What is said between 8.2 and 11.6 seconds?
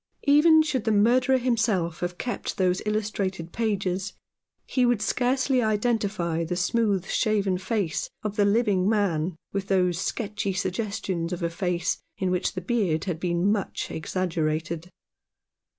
of the living man with those sketchy suggestions of a